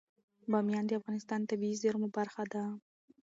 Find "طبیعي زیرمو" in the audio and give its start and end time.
1.51-2.07